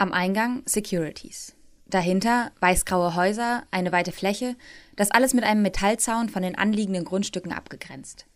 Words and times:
Am 0.00 0.12
Eingang 0.12 0.62
Securities. 0.64 1.56
Dahinter 1.86 2.52
weißgraue 2.60 3.16
Häuser, 3.16 3.64
eine 3.72 3.90
weite 3.90 4.12
Fläche, 4.12 4.54
das 4.94 5.10
alles 5.10 5.34
mit 5.34 5.42
einem 5.42 5.62
Metallzaun 5.62 6.28
von 6.28 6.44
den 6.44 6.56
anliegenden 6.56 7.04
Grundstücken 7.04 7.50
abgegrenzt. 7.50 8.26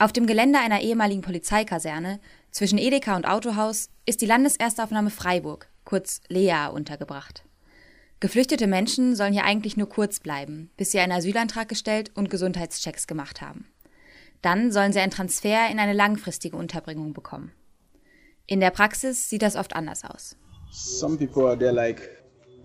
Auf 0.00 0.12
dem 0.12 0.26
Gelände 0.26 0.58
einer 0.58 0.80
ehemaligen 0.80 1.22
Polizeikaserne 1.22 2.18
zwischen 2.50 2.76
Edeka 2.76 3.14
und 3.14 3.24
Autohaus 3.24 3.88
ist 4.04 4.20
die 4.20 4.26
Landeserstaufnahme 4.26 5.10
Freiburg, 5.10 5.68
kurz 5.84 6.22
Lea, 6.26 6.70
untergebracht. 6.74 7.44
Geflüchtete 8.18 8.66
Menschen 8.66 9.14
sollen 9.14 9.32
hier 9.32 9.44
eigentlich 9.44 9.76
nur 9.76 9.88
kurz 9.88 10.18
bleiben, 10.18 10.72
bis 10.76 10.90
sie 10.90 10.98
einen 10.98 11.12
Asylantrag 11.12 11.68
gestellt 11.68 12.10
und 12.16 12.30
Gesundheitschecks 12.30 13.06
gemacht 13.06 13.40
haben. 13.40 13.68
Dann 14.42 14.72
sollen 14.72 14.92
sie 14.92 14.98
einen 14.98 15.12
Transfer 15.12 15.70
in 15.70 15.78
eine 15.78 15.92
langfristige 15.92 16.56
Unterbringung 16.56 17.12
bekommen. 17.12 17.52
In 18.48 18.58
der 18.58 18.70
Praxis 18.70 19.30
sieht 19.30 19.42
das 19.42 19.54
oft 19.54 19.76
anders 19.76 20.04
aus. 20.04 20.36
Some 20.78 21.16
people 21.16 21.46
are 21.46 21.56
there 21.56 21.72
like 21.72 22.02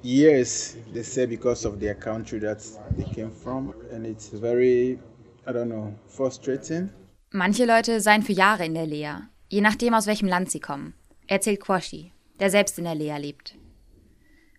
years, 0.03 0.75
they 0.93 1.01
say 1.01 1.25
because 1.25 1.65
of 1.65 1.79
their 1.79 1.95
country 1.95 2.39
that 2.39 2.61
they 2.97 3.05
came 3.05 3.31
from 3.31 3.73
and 3.93 4.05
it's 4.05 4.27
very, 4.27 4.99
I 5.47 5.53
don't 5.53 5.69
know, 5.69 5.93
frustrating. 6.09 6.89
Manche 7.31 7.63
Leute 7.63 8.01
seien 8.01 8.21
für 8.21 8.33
Jahre 8.33 8.65
in 8.65 8.73
der 8.73 8.85
Lea, 8.85 9.13
je 9.47 9.61
nachdem 9.61 9.93
aus 9.93 10.07
welchem 10.07 10.27
Land 10.27 10.51
sie 10.51 10.59
kommen, 10.59 10.93
erzählt 11.27 11.61
Quashi, 11.61 12.11
der 12.41 12.49
selbst 12.49 12.77
in 12.77 12.83
der 12.83 12.95
Lea 12.95 13.15
lebt. 13.17 13.55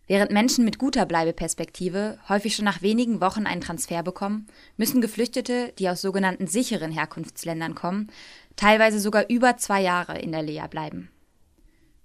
Während 0.07 0.33
Menschen 0.33 0.65
mit 0.65 0.79
guter 0.79 1.05
Bleibeperspektive 1.05 2.17
häufig 2.31 2.57
schon 2.57 2.65
nach 2.65 2.81
wenigen 2.81 3.21
Wochen 3.21 3.45
einen 3.45 3.61
Transfer 3.61 4.03
bekommen, 4.03 4.47
müssen 4.79 5.03
Geflüchtete, 5.03 5.75
die 5.79 5.91
aus 5.91 6.01
sogenannten 6.01 6.47
sicheren 6.47 6.91
Herkunftsländern 6.91 7.75
kommen, 7.75 8.11
teilweise 8.57 8.99
sogar 8.99 9.29
über 9.29 9.59
zwei 9.59 9.83
Jahre 9.83 10.19
in 10.19 10.33
der 10.33 10.43
Lea 10.43 10.65
bleiben. 10.71 11.11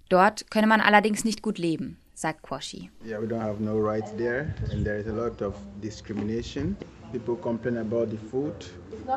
Dort 0.08 0.50
könne 0.50 0.66
man 0.66 0.80
allerdings 0.80 1.24
nicht 1.24 1.42
gut 1.42 1.58
leben, 1.58 1.98
sagt 2.14 2.42
Quashi. 2.42 2.90
Yeah, 3.04 3.20
we 3.20 3.26
don't 3.26 3.42
have 3.42 3.62
no 3.62 3.78
rights 3.78 4.10
there 4.16 4.54
and 4.72 4.84
there 4.84 4.98
is 4.98 5.06
a 5.06 5.12
lot 5.12 5.42
of 5.42 5.54
discrimination. 5.82 6.76
People 7.12 7.36
complain 7.36 7.78
about 7.78 8.10
the 8.10 8.18
food, 8.30 8.54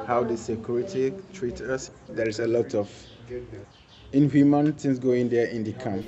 how 0.08 0.24
the 0.26 0.38
security 0.38 1.14
treat 1.34 1.62
us. 1.62 1.92
There 2.14 2.28
is 2.28 2.40
a 2.40 2.48
lot 2.48 2.74
of 2.76 2.90
inhuman 4.12 4.76
things 4.76 5.00
going 5.00 5.30
there 5.30 5.50
in 5.50 5.64
the 5.64 5.74
camp. 5.74 6.06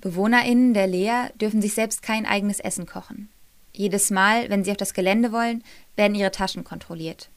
BewohnerInnen 0.00 0.74
der 0.74 0.86
Lea 0.86 1.28
dürfen 1.40 1.60
sich 1.60 1.74
selbst 1.74 2.02
kein 2.02 2.24
eigenes 2.24 2.60
Essen 2.60 2.86
kochen. 2.86 3.28
Jedes 3.72 4.10
Mal, 4.10 4.48
wenn 4.48 4.64
sie 4.64 4.70
auf 4.70 4.76
das 4.76 4.94
Gelände 4.94 5.32
wollen, 5.32 5.62
werden 5.96 6.14
ihre 6.14 6.30
Taschen 6.30 6.64
kontrolliert. 6.64 7.30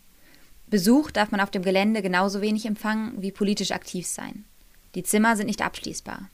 Besuch 0.68 1.12
darf 1.12 1.32
man 1.32 1.42
auf 1.42 1.52
dem 1.52 1.64
Gelände 1.64 2.02
genauso 2.02 2.42
wenig 2.42 2.66
empfangen 2.66 3.22
wie 3.22 3.32
politisch 3.32 3.72
aktiv 3.72 4.08
sein. 4.08 4.46
Die 4.96 5.04
Zimmer 5.04 5.36
sind 5.36 5.48
nicht 5.48 5.62
abschließbar. 5.62 6.30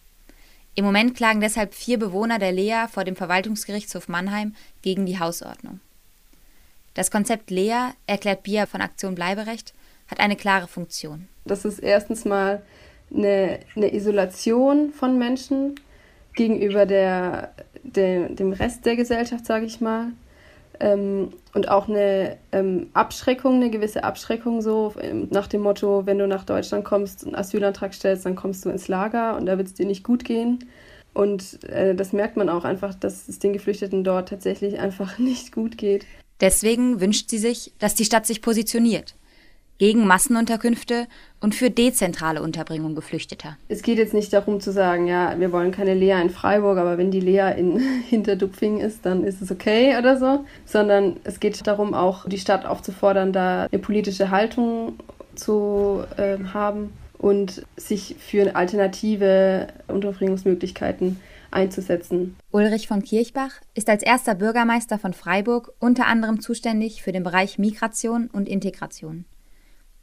Im 0.77 0.85
Moment 0.85 1.15
klagen 1.15 1.41
deshalb 1.41 1.73
vier 1.73 1.97
Bewohner 1.97 2.37
der 2.37 2.51
Lea 2.51 2.85
vor 2.87 3.03
dem 3.03 3.15
Verwaltungsgerichtshof 3.15 4.07
Mannheim 4.07 4.53
gegen 4.83 5.07
die 5.07 5.17
Hausordnung. 5.17 5.79
Das 6.93 7.09
Konzept 7.09 7.49
Lea, 7.49 7.93
erklärt 8.05 8.43
Bia 8.43 8.67
von 8.67 8.81
Aktion 8.81 9.15
Bleiberecht, 9.15 9.73
hat 10.07 10.19
eine 10.19 10.35
klare 10.35 10.67
Funktion. 10.67 11.27
Das 11.45 11.65
ist 11.65 11.79
erstens 11.79 12.25
mal 12.25 12.61
eine, 13.11 13.61
eine 13.75 13.91
Isolation 13.91 14.91
von 14.93 15.17
Menschen, 15.17 15.79
gegenüber 16.35 16.85
der, 16.85 17.53
der, 17.81 18.29
dem 18.29 18.53
Rest 18.53 18.85
der 18.85 18.97
Gesellschaft, 18.97 19.47
sage 19.47 19.65
ich 19.65 19.81
mal. 19.81 20.11
Ähm, 20.79 21.29
und 21.53 21.69
auch 21.69 21.87
eine 21.87 22.37
ähm, 22.51 22.89
Abschreckung, 22.93 23.55
eine 23.55 23.69
gewisse 23.69 24.03
Abschreckung 24.03 24.61
so 24.61 24.93
ähm, 25.01 25.27
nach 25.31 25.47
dem 25.47 25.61
Motto, 25.61 26.05
wenn 26.05 26.19
du 26.19 26.27
nach 26.27 26.43
Deutschland 26.43 26.85
kommst, 26.85 27.25
einen 27.25 27.35
Asylantrag 27.35 27.93
stellst, 27.93 28.25
dann 28.25 28.35
kommst 28.35 28.63
du 28.63 28.69
ins 28.69 28.87
Lager 28.87 29.37
und 29.37 29.47
da 29.47 29.57
wird 29.57 29.67
es 29.67 29.73
dir 29.73 29.85
nicht 29.85 30.03
gut 30.03 30.23
gehen. 30.23 30.59
Und 31.13 31.63
äh, 31.63 31.95
das 31.95 32.13
merkt 32.13 32.37
man 32.37 32.47
auch 32.47 32.63
einfach, 32.63 32.93
dass 32.93 33.27
es 33.27 33.39
den 33.39 33.53
Geflüchteten 33.53 34.03
dort 34.03 34.29
tatsächlich 34.29 34.79
einfach 34.79 35.17
nicht 35.17 35.51
gut 35.51 35.77
geht. 35.77 36.05
Deswegen 36.39 37.01
wünscht 37.01 37.29
sie 37.29 37.39
sich, 37.39 37.73
dass 37.79 37.95
die 37.95 38.05
Stadt 38.05 38.27
sich 38.27 38.43
positioniert 38.43 39.16
gegen 39.77 40.07
Massenunterkünfte 40.07 41.07
und 41.39 41.55
für 41.55 41.69
dezentrale 41.69 42.41
Unterbringung 42.41 42.95
Geflüchteter. 42.95 43.57
Es 43.67 43.81
geht 43.81 43.97
jetzt 43.97 44.13
nicht 44.13 44.33
darum 44.33 44.59
zu 44.59 44.71
sagen, 44.71 45.07
ja, 45.07 45.39
wir 45.39 45.51
wollen 45.51 45.71
keine 45.71 45.93
Lea 45.93 46.19
in 46.21 46.29
Freiburg, 46.29 46.77
aber 46.77 46.97
wenn 46.97 47.11
die 47.11 47.19
Lea 47.19 47.53
in 47.57 47.79
Hinterdupfing 48.09 48.79
ist, 48.79 49.05
dann 49.05 49.23
ist 49.23 49.41
es 49.41 49.51
okay 49.51 49.97
oder 49.97 50.17
so, 50.17 50.45
sondern 50.65 51.17
es 51.23 51.39
geht 51.39 51.65
darum, 51.67 51.93
auch 51.93 52.27
die 52.27 52.39
Stadt 52.39 52.65
aufzufordern, 52.65 53.33
da 53.33 53.67
eine 53.71 53.79
politische 53.79 54.31
Haltung 54.31 54.99
zu 55.35 56.03
äh, 56.17 56.37
haben 56.53 56.93
und 57.17 57.63
sich 57.75 58.15
für 58.19 58.55
alternative 58.55 59.67
Unterbringungsmöglichkeiten 59.87 61.19
einzusetzen. 61.51 62.35
Ulrich 62.51 62.87
von 62.87 63.01
Kirchbach 63.03 63.51
ist 63.73 63.89
als 63.89 64.03
erster 64.03 64.35
Bürgermeister 64.35 64.99
von 64.99 65.13
Freiburg 65.13 65.71
unter 65.79 66.07
anderem 66.07 66.41
zuständig 66.41 67.01
für 67.01 67.11
den 67.11 67.23
Bereich 67.23 67.57
Migration 67.57 68.29
und 68.31 68.49
Integration. 68.49 69.25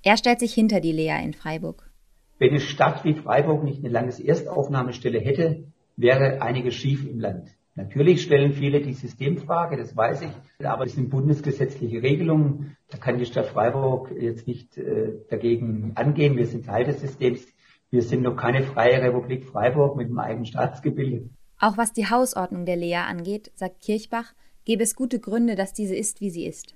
Er 0.06 0.18
stellt 0.18 0.38
sich 0.38 0.52
hinter 0.52 0.80
die 0.80 0.92
Lea 0.92 1.18
in 1.24 1.32
Freiburg. 1.32 1.90
Wenn 2.38 2.50
eine 2.50 2.60
Stadt 2.60 3.04
wie 3.04 3.14
Freiburg 3.14 3.64
nicht 3.64 3.78
eine 3.78 3.88
Landeserstaufnahmestelle 3.88 5.18
hätte, 5.18 5.64
wäre 5.96 6.42
einiges 6.42 6.74
schief 6.74 7.08
im 7.08 7.20
Land. 7.20 7.48
Natürlich 7.74 8.22
stellen 8.22 8.52
viele 8.52 8.82
die 8.82 8.92
Systemfrage, 8.92 9.78
das 9.78 9.96
weiß 9.96 10.20
ich, 10.20 10.66
aber 10.66 10.84
es 10.84 10.92
sind 10.92 11.08
bundesgesetzliche 11.08 12.02
Regelungen. 12.02 12.76
Da 12.90 12.98
kann 12.98 13.18
die 13.18 13.24
Stadt 13.24 13.46
Freiburg 13.46 14.12
jetzt 14.20 14.46
nicht 14.46 14.76
äh, 14.76 15.14
dagegen 15.30 15.92
angehen. 15.94 16.36
Wir 16.36 16.46
sind 16.46 16.66
Teil 16.66 16.84
des 16.84 17.00
Systems. 17.00 17.40
Wir 17.88 18.02
sind 18.02 18.22
noch 18.22 18.36
keine 18.36 18.62
freie 18.62 19.00
Republik 19.00 19.46
Freiburg 19.46 19.96
mit 19.96 20.08
einem 20.08 20.18
eigenen 20.18 20.46
Staatsgebilde. 20.46 21.30
Auch 21.58 21.78
was 21.78 21.94
die 21.94 22.10
Hausordnung 22.10 22.66
der 22.66 22.76
Lea 22.76 22.96
angeht, 23.08 23.52
sagt 23.54 23.80
Kirchbach, 23.80 24.34
gäbe 24.66 24.82
es 24.82 24.96
gute 24.96 25.18
Gründe, 25.18 25.54
dass 25.54 25.72
diese 25.72 25.96
ist, 25.96 26.20
wie 26.20 26.30
sie 26.30 26.44
ist. 26.44 26.74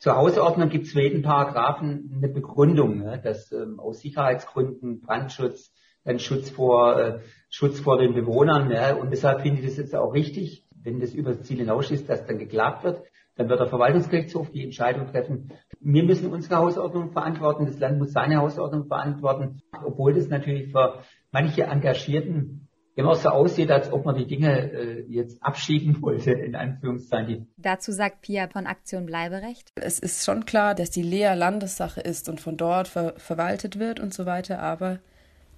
Zur 0.00 0.16
Hausordnung 0.16 0.70
gibt 0.70 0.86
es 0.86 0.92
für 0.92 1.02
jeden 1.02 1.20
Paragraphen 1.20 2.10
eine 2.16 2.28
Begründung, 2.30 3.00
ne, 3.00 3.20
dass 3.22 3.52
ähm, 3.52 3.78
aus 3.78 4.00
Sicherheitsgründen, 4.00 5.02
Brandschutz, 5.02 5.74
dann 6.04 6.18
Schutz 6.18 6.48
vor, 6.48 6.98
äh, 6.98 7.18
Schutz 7.50 7.80
vor 7.80 7.98
den 7.98 8.14
Bewohnern. 8.14 8.70
Ja, 8.70 8.94
und 8.94 9.10
deshalb 9.10 9.42
finde 9.42 9.60
ich 9.60 9.66
das 9.66 9.76
jetzt 9.76 9.94
auch 9.94 10.14
richtig, 10.14 10.64
wenn 10.82 11.00
das 11.00 11.12
über 11.12 11.34
das 11.34 11.42
Ziel 11.42 11.58
hinausschießt, 11.58 12.08
dass 12.08 12.26
dann 12.26 12.38
geklagt 12.38 12.82
wird. 12.82 13.02
Dann 13.36 13.50
wird 13.50 13.60
der 13.60 13.66
Verwaltungsgerichtshof 13.66 14.50
die 14.50 14.64
Entscheidung 14.64 15.06
treffen. 15.06 15.52
Wir 15.80 16.02
müssen 16.02 16.32
unsere 16.32 16.56
Hausordnung 16.56 17.12
verantworten, 17.12 17.66
das 17.66 17.78
Land 17.78 17.98
muss 17.98 18.12
seine 18.12 18.38
Hausordnung 18.38 18.86
verantworten, 18.86 19.60
obwohl 19.84 20.14
das 20.14 20.28
natürlich 20.28 20.72
für 20.72 21.02
manche 21.30 21.64
Engagierten 21.64 22.69
immer 23.00 23.14
so 23.14 23.30
aussieht, 23.30 23.70
als 23.70 23.92
ob 23.92 24.04
man 24.04 24.16
die 24.16 24.26
Dinge 24.26 24.72
äh, 24.72 25.04
jetzt 25.08 25.42
abschieben 25.42 26.00
wollte, 26.02 26.32
in 26.32 26.54
Anführungszeichen. 26.54 27.48
Dazu 27.56 27.92
sagt 27.92 28.22
Pia 28.22 28.48
von 28.48 28.66
Aktion 28.66 29.06
Bleiberecht. 29.06 29.70
Es 29.74 29.98
ist 29.98 30.24
schon 30.24 30.44
klar, 30.44 30.74
dass 30.74 30.90
die 30.90 31.02
Lea 31.02 31.34
Landessache 31.34 32.00
ist 32.00 32.28
und 32.28 32.40
von 32.40 32.56
dort 32.56 32.88
ver 32.88 33.14
verwaltet 33.16 33.78
wird 33.78 34.00
und 34.00 34.14
so 34.14 34.26
weiter, 34.26 34.60
aber 34.60 35.00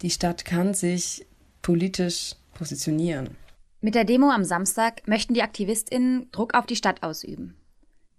die 0.02 0.10
Stadt 0.10 0.44
kann 0.44 0.74
sich 0.74 1.26
politisch 1.60 2.34
positionieren. 2.54 3.36
Mit 3.80 3.94
der 3.94 4.04
Demo 4.04 4.30
am 4.30 4.44
Samstag 4.44 5.06
möchten 5.06 5.34
die 5.34 5.42
AktivistInnen 5.42 6.30
Druck 6.30 6.54
auf 6.54 6.66
die 6.66 6.76
Stadt 6.76 7.02
ausüben. 7.02 7.56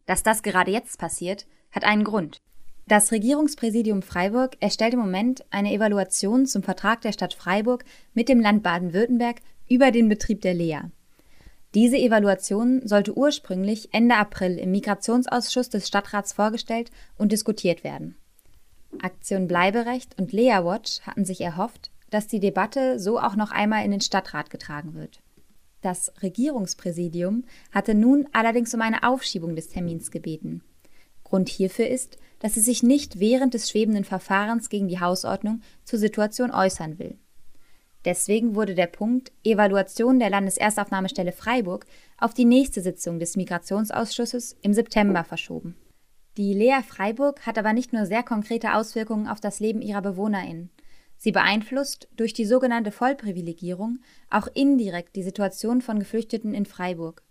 Dass 0.05 0.23
das 0.23 0.43
gerade 0.43 0.71
jetzt 0.71 0.99
passiert, 0.99 1.45
hat 1.71 1.85
einen 1.85 2.03
Grund. 2.03 2.41
Das 2.87 3.11
Regierungspräsidium 3.11 4.01
Freiburg 4.01 4.57
erstellt 4.59 4.93
im 4.93 4.99
Moment 4.99 5.45
eine 5.51 5.71
Evaluation 5.71 6.45
zum 6.45 6.63
Vertrag 6.63 7.01
der 7.01 7.13
Stadt 7.13 7.33
Freiburg 7.33 7.85
mit 8.13 8.27
dem 8.27 8.41
Land 8.41 8.61
Baden-Württemberg 8.61 9.37
über 9.69 9.91
den 9.91 10.09
Betrieb 10.09 10.41
der 10.41 10.53
Lea. 10.53 10.81
Diese 11.73 11.97
Evaluation 11.97 12.85
sollte 12.85 13.17
ursprünglich 13.17 13.93
Ende 13.93 14.15
April 14.15 14.59
im 14.59 14.71
Migrationsausschuss 14.71 15.69
des 15.69 15.87
Stadtrats 15.87 16.33
vorgestellt 16.33 16.91
und 17.17 17.31
diskutiert 17.31 17.83
werden. 17.83 18.15
Aktion 19.01 19.47
Bleiberecht 19.47 20.19
und 20.19 20.33
Lea 20.33 20.59
Watch 20.63 21.01
hatten 21.01 21.25
sich 21.25 21.41
erhofft, 21.41 21.89
dass 22.11 22.27
die 22.27 22.39
Debatte 22.39 22.99
so 22.99 23.19
auch 23.19 23.35
noch 23.35 23.51
einmal 23.51 23.83
in 23.85 23.91
den 23.91 24.01
Stadtrat 24.01 24.51
getragen 24.51 24.93
wird. 24.93 25.21
Das 25.81 26.13
Regierungspräsidium 26.21 27.45
hatte 27.71 27.95
nun 27.95 28.27
allerdings 28.33 28.73
um 28.73 28.81
eine 28.81 29.03
Aufschiebung 29.03 29.55
des 29.55 29.69
Termins 29.69 30.11
gebeten. 30.11 30.61
Grund 31.23 31.49
hierfür 31.49 31.87
ist, 31.87 32.17
dass 32.43 32.55
sie 32.55 32.59
sich 32.59 32.83
nicht 32.83 33.21
während 33.21 33.53
des 33.53 33.69
schwebenden 33.69 34.03
Verfahrens 34.03 34.67
gegen 34.67 34.89
die 34.89 34.99
Hausordnung 34.99 35.61
zur 35.85 35.97
Situation 35.97 36.51
äußern 36.51 36.99
will. 36.99 37.17
Deswegen 38.03 38.53
wurde 38.53 38.75
der 38.75 38.87
Punkt 38.87 39.31
Evaluation 39.45 40.19
der 40.19 40.29
Landeserstaufnahmestelle 40.29 41.31
Freiburg 41.31 41.85
auf 42.17 42.33
die 42.33 42.43
nächste 42.43 42.81
Sitzung 42.81 43.17
des 43.17 43.37
Migrationsausschusses 43.37 44.57
im 44.61 44.73
September 44.73 45.23
verschoben. 45.23 45.77
Die 46.35 46.53
Lea 46.53 46.81
Freiburg 46.85 47.45
hat 47.45 47.57
aber 47.57 47.71
nicht 47.71 47.93
nur 47.93 48.05
sehr 48.05 48.23
konkrete 48.23 48.73
Auswirkungen 48.73 49.29
auf 49.29 49.39
das 49.39 49.61
Leben 49.61 49.81
ihrer 49.81 50.01
BewohnerInnen. 50.01 50.69
Sie 51.15 51.31
beeinflusst 51.31 52.09
durch 52.17 52.33
die 52.33 52.43
sogenannte 52.43 52.91
Vollprivilegierung 52.91 53.99
auch 54.29 54.47
indirekt 54.53 55.15
die 55.15 55.23
Situation 55.23 55.81
von 55.81 55.97
Geflüchteten 55.97 56.53
in 56.53 56.65
Freiburg. 56.65 57.23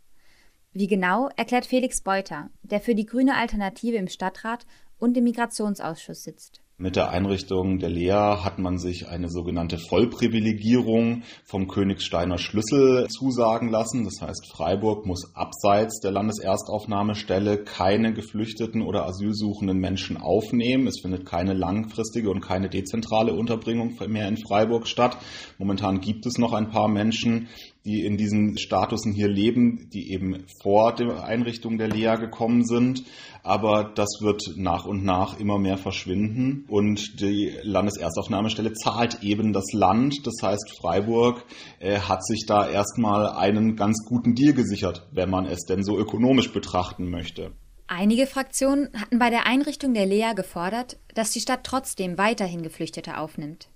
Wie 0.72 0.86
genau, 0.86 1.28
erklärt 1.36 1.66
Felix 1.66 2.00
Beuter, 2.00 2.48
der 2.62 2.80
für 2.80 2.94
die 2.94 3.04
grüne 3.04 3.36
Alternative 3.36 3.96
im 3.96 4.08
Stadtrat 4.08 4.64
und 5.02 5.16
im 5.16 5.24
Migrationsausschuss 5.24 6.22
sitzt. 6.22 6.62
Mit 6.82 6.96
der 6.96 7.10
Einrichtung 7.10 7.78
der 7.78 7.90
Lea 7.90 8.38
hat 8.42 8.58
man 8.58 8.76
sich 8.76 9.06
eine 9.06 9.28
sogenannte 9.28 9.78
Vollprivilegierung 9.78 11.22
vom 11.44 11.68
Königsteiner 11.68 12.38
Schlüssel 12.38 13.06
zusagen 13.06 13.70
lassen. 13.70 14.02
Das 14.02 14.20
heißt, 14.20 14.50
Freiburg 14.50 15.06
muss 15.06 15.30
abseits 15.36 16.00
der 16.00 16.10
Landeserstaufnahmestelle 16.10 17.58
keine 17.58 18.12
geflüchteten 18.12 18.82
oder 18.82 19.06
asylsuchenden 19.06 19.78
Menschen 19.78 20.16
aufnehmen. 20.16 20.88
Es 20.88 20.98
findet 21.00 21.24
keine 21.24 21.54
langfristige 21.54 22.30
und 22.30 22.40
keine 22.40 22.68
dezentrale 22.68 23.32
Unterbringung 23.32 23.94
mehr 24.08 24.26
in 24.26 24.36
Freiburg 24.36 24.88
statt. 24.88 25.16
Momentan 25.58 26.00
gibt 26.00 26.26
es 26.26 26.36
noch 26.36 26.52
ein 26.52 26.70
paar 26.70 26.88
Menschen, 26.88 27.46
die 27.84 28.04
in 28.04 28.16
diesen 28.16 28.58
Statusen 28.58 29.12
hier 29.12 29.28
leben, 29.28 29.88
die 29.92 30.12
eben 30.12 30.44
vor 30.62 30.94
der 30.94 31.24
Einrichtung 31.24 31.78
der 31.78 31.88
Lea 31.88 32.16
gekommen 32.16 32.64
sind. 32.64 33.04
Aber 33.42 33.90
das 33.94 34.18
wird 34.20 34.42
nach 34.56 34.84
und 34.84 35.04
nach 35.04 35.38
immer 35.38 35.58
mehr 35.58 35.78
verschwinden. 35.78 36.64
Und 36.72 37.20
die 37.20 37.54
Landeserstaufnahmestelle 37.64 38.72
zahlt 38.72 39.22
eben 39.22 39.52
das 39.52 39.74
Land. 39.74 40.26
Das 40.26 40.36
heißt, 40.42 40.74
Freiburg 40.80 41.44
äh, 41.80 41.98
hat 41.98 42.24
sich 42.24 42.46
da 42.46 42.66
erstmal 42.66 43.28
einen 43.28 43.76
ganz 43.76 44.06
guten 44.06 44.34
Deal 44.34 44.54
gesichert, 44.54 45.06
wenn 45.12 45.28
man 45.28 45.44
es 45.44 45.66
denn 45.66 45.84
so 45.84 45.98
ökonomisch 45.98 46.50
betrachten 46.50 47.10
möchte. 47.10 47.52
Einige 47.88 48.26
Fraktionen 48.26 48.88
hatten 48.98 49.18
bei 49.18 49.28
der 49.28 49.44
Einrichtung 49.44 49.92
der 49.92 50.06
Lea 50.06 50.32
gefordert, 50.34 50.96
dass 51.12 51.32
die 51.32 51.40
Stadt 51.40 51.60
trotzdem 51.62 52.16
weiterhin 52.16 52.62
Geflüchtete 52.62 53.18
aufnimmt. 53.18 53.68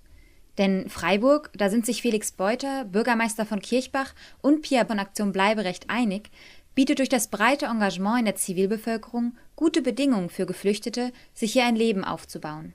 Denn 0.57 0.89
Freiburg, 0.89 1.51
da 1.55 1.69
sind 1.69 1.85
sich 1.85 2.01
Felix 2.01 2.31
Beuter, 2.31 2.83
Bürgermeister 2.85 3.45
von 3.45 3.59
Kirchbach 3.59 4.15
und 4.41 4.63
Pia 4.63 4.85
von 4.85 4.97
Aktion 4.97 5.33
Bleiberecht 5.33 5.91
einig, 5.91 6.31
bietet 6.73 6.97
durch 6.97 7.09
das 7.09 7.27
breite 7.27 7.67
Engagement 7.67 8.17
in 8.17 8.25
der 8.25 8.37
Zivilbevölkerung 8.37 9.37
gute 9.55 9.83
Bedingungen 9.83 10.29
für 10.31 10.47
Geflüchtete, 10.47 11.11
sich 11.35 11.53
hier 11.53 11.65
ein 11.65 11.75
Leben 11.75 12.03
aufzubauen. 12.03 12.73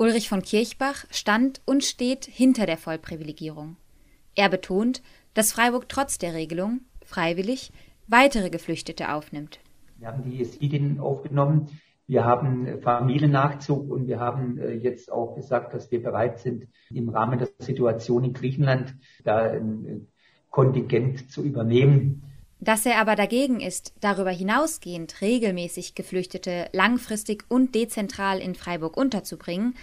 Ulrich 0.00 0.30
von 0.30 0.40
Kirchbach 0.40 1.04
stand 1.10 1.60
und 1.66 1.84
steht 1.84 2.24
hinter 2.24 2.64
der 2.64 2.78
Vollprivilegierung. 2.78 3.76
Er 4.34 4.48
betont, 4.48 5.02
dass 5.34 5.52
Freiburg 5.52 5.90
trotz 5.90 6.16
der 6.16 6.32
Regelung, 6.32 6.80
freiwillig, 7.04 7.70
weitere 8.06 8.48
Geflüchtete 8.48 9.12
aufnimmt. 9.12 9.60
Wir 9.98 10.08
haben 10.08 10.22
die 10.22 10.38
Jesidinnen 10.38 11.00
aufgenommen, 11.00 11.68
wir 12.06 12.24
haben 12.24 12.80
Familiennachzug 12.80 13.90
und 13.90 14.06
wir 14.06 14.18
haben 14.20 14.56
äh, 14.56 14.72
jetzt 14.72 15.12
auch 15.12 15.34
gesagt, 15.36 15.74
dass 15.74 15.90
wir 15.90 16.02
bereit 16.02 16.38
sind, 16.38 16.66
im 16.88 17.10
Rahmen 17.10 17.38
der 17.38 17.50
Situation 17.58 18.24
in 18.24 18.32
Griechenland 18.32 18.94
da 19.22 19.50
ein 19.50 19.84
äh, 19.86 20.00
Kontingent 20.48 21.30
zu 21.30 21.44
übernehmen. 21.44 22.22
Dass 22.62 22.84
er 22.84 23.00
aber 23.00 23.16
dagegen 23.16 23.60
ist, 23.60 23.94
darüber 24.00 24.30
hinausgehend 24.30 25.22
regelmäßig 25.22 25.94
Geflüchtete 25.94 26.66
langfristig 26.72 27.44
und 27.48 27.74
dezentral 27.74 28.38
in 28.38 28.54
Freiburg 28.54 28.98
unterzubringen, 28.98 29.74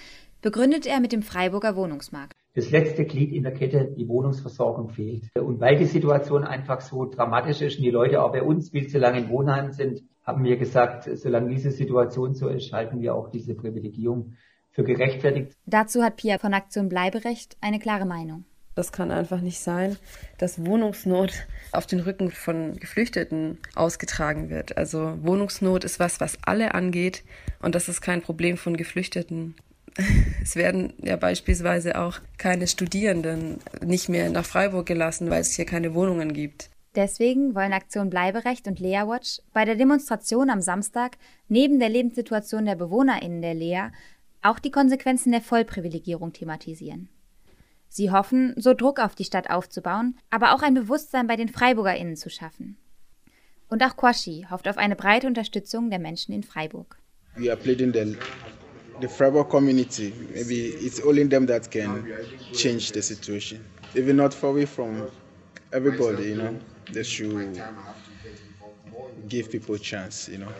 begründet 0.43 0.85
er 0.85 0.99
mit 0.99 1.11
dem 1.11 1.23
Freiburger 1.23 1.75
Wohnungsmarkt. 1.75 2.33
Das 2.53 2.69
letzte 2.69 3.05
Glied 3.05 3.33
in 3.33 3.41
der 3.41 3.53
Kette, 3.53 3.95
die 3.97 4.07
Wohnungsversorgung 4.07 4.89
fehlt. 4.89 5.23
Und 5.39 5.59
weil 5.59 5.77
die 5.77 5.85
Situation 5.85 6.43
einfach 6.43 6.81
so 6.81 7.05
dramatisch 7.05 7.61
ist 7.61 7.77
und 7.77 7.83
die 7.83 7.89
Leute 7.89 8.21
auch 8.21 8.31
bei 8.31 8.43
uns 8.43 8.69
viel 8.69 8.87
zu 8.87 8.99
lange 8.99 9.21
in 9.21 9.29
Wohnheimen 9.29 9.71
sind, 9.71 10.03
haben 10.23 10.43
wir 10.43 10.57
gesagt, 10.57 11.09
solange 11.17 11.49
diese 11.49 11.71
Situation 11.71 12.35
so 12.35 12.47
ist, 12.47 12.71
halten 12.73 13.01
wir 13.01 13.15
auch 13.15 13.31
diese 13.31 13.55
Privilegierung 13.55 14.33
für 14.69 14.83
gerechtfertigt. 14.83 15.53
Dazu 15.65 16.03
hat 16.03 16.17
Pia 16.17 16.37
von 16.37 16.53
Aktion 16.53 16.89
Bleiberecht 16.89 17.57
eine 17.59 17.79
klare 17.79 18.05
Meinung. 18.05 18.45
Das 18.77 18.91
kann 18.91 19.09
einfach 19.09 19.41
nicht 19.41 19.59
sein, 19.59 19.97
dass 20.37 20.63
Wohnungsnot 20.63 21.33
auf 21.71 21.87
den 21.87 21.99
Rücken 21.99 22.29
von 22.29 22.75
Geflüchteten 22.75 23.57
ausgetragen 23.73 24.51
wird. 24.51 24.77
Also 24.77 25.17
Wohnungsnot 25.23 25.83
ist 25.83 25.99
was, 25.99 26.19
was 26.19 26.37
alle 26.43 26.75
angeht 26.75 27.23
und 27.59 27.73
das 27.73 27.89
ist 27.89 28.01
kein 28.01 28.21
Problem 28.21 28.55
von 28.55 28.77
Geflüchteten. 28.77 29.55
Es 30.43 30.55
werden 30.55 30.93
ja 31.01 31.15
beispielsweise 31.15 31.99
auch 31.99 32.19
keine 32.37 32.67
Studierenden 32.67 33.57
nicht 33.83 34.09
mehr 34.09 34.29
nach 34.29 34.45
Freiburg 34.45 34.85
gelassen, 34.85 35.31
weil 35.31 35.41
es 35.41 35.55
hier 35.55 35.65
keine 35.65 35.95
Wohnungen 35.95 36.33
gibt. 36.33 36.69
Deswegen 36.95 37.55
wollen 37.55 37.73
Aktion 37.73 38.11
Bleiberecht 38.11 38.67
und 38.67 38.79
Lea 38.79 39.01
Watch 39.07 39.41
bei 39.53 39.65
der 39.65 39.75
Demonstration 39.75 40.51
am 40.51 40.61
Samstag 40.61 41.17
neben 41.47 41.79
der 41.79 41.89
Lebenssituation 41.89 42.65
der 42.65 42.75
BewohnerInnen 42.75 43.41
der 43.41 43.55
Lea 43.55 43.87
auch 44.43 44.59
die 44.59 44.71
Konsequenzen 44.71 45.31
der 45.31 45.41
Vollprivilegierung 45.41 46.31
thematisieren. 46.31 47.09
Sie 47.89 48.11
hoffen, 48.11 48.53
so 48.57 48.73
Druck 48.73 48.99
auf 48.99 49.15
die 49.15 49.23
Stadt 49.23 49.49
aufzubauen, 49.49 50.17
aber 50.29 50.53
auch 50.53 50.61
ein 50.61 50.73
Bewusstsein 50.73 51.27
bei 51.27 51.35
den 51.35 51.49
FreiburgerInnen 51.49 52.15
zu 52.15 52.29
schaffen. 52.29 52.77
Und 53.69 53.83
auch 53.83 53.97
Kwashi 53.97 54.45
hofft 54.49 54.67
auf 54.67 54.77
eine 54.77 54.95
breite 54.95 55.27
Unterstützung 55.27 55.89
der 55.89 55.99
Menschen 55.99 56.33
in 56.33 56.43
Freiburg. 56.43 56.97
We 57.35 57.49
are 57.51 57.57
pleading 57.59 57.93
the, 57.93 59.07
Freiburg 59.07 59.49
community. 59.49 60.13
Maybe 60.33 60.73
it's 60.85 61.03
only 61.03 61.27
them 61.27 61.45
that 61.47 61.69
can 61.69 62.07
change 62.53 62.91
the 62.93 63.01
situation. 63.01 63.63
We're 63.93 64.13
not 64.13 64.33
far 64.33 64.51
away 64.51 64.65
from 64.65 65.07
everybody, 65.71 66.29
you 66.29 66.35
know. 66.35 66.59
they 66.91 67.03
should 67.03 67.61
give 69.27 69.51
people 69.51 69.77
chance, 69.77 70.29
you 70.29 70.37
know. 70.37 70.51